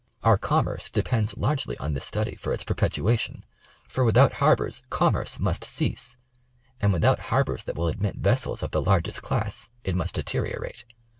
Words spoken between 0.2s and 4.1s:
Our commerce depends largely on this study for its pex'petuation, for